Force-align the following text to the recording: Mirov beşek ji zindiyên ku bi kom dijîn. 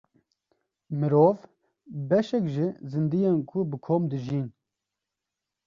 Mirov 0.99 1.37
beşek 2.09 2.45
ji 2.53 2.67
zindiyên 2.89 3.37
ku 3.49 3.59
bi 3.69 3.77
kom 3.85 4.03
dijîn. 4.11 4.47